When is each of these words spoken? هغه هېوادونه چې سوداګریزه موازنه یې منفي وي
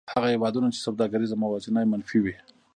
هغه 0.13 0.27
هېوادونه 0.33 0.67
چې 0.73 0.79
سوداګریزه 0.87 1.35
موازنه 1.43 1.79
یې 1.81 1.87
منفي 1.93 2.19
وي 2.21 2.35